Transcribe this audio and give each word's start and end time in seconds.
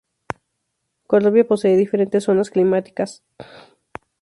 Colombia 1.05 1.45
posee 1.47 1.77
diferentes 1.77 2.23
zonas 2.23 2.49
climáticas. 2.49 3.23